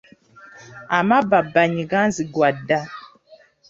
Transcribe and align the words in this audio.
Amabbabbanyi 0.99 1.83
ganzigwa 1.91 2.47
dda. 2.67 2.79